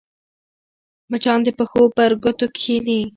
مچان 1.11 1.39
د 1.43 1.49
پښو 1.57 1.83
پر 1.95 2.11
ګوتو 2.23 2.47
کښېني 2.55 3.01